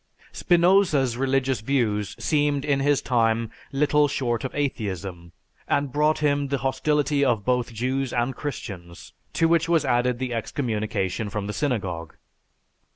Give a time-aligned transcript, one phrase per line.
[0.31, 5.31] Spinoza's religious views seemed in his time little short of atheism
[5.67, 10.33] and brought him the hostility of both Jews and Christians, to which was added the
[10.33, 12.15] excommunication from the synagogue.